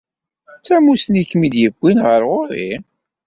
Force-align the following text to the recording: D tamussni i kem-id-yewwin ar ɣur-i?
D 0.57 0.61
tamussni 0.65 1.17
i 1.21 1.29
kem-id-yewwin 1.29 1.97
ar 2.13 2.21
ɣur-i? 2.29 2.71